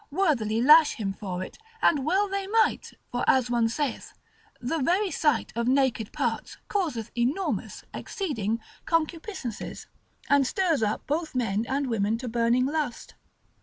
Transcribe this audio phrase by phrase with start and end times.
[0.09, 4.13] worthily lash him for it; and well they might: for as one saith,
[4.59, 9.85] the very sight of naked parts causeth enormous, exceeding concupiscences,
[10.27, 13.13] and stirs up both men and women to burning lust.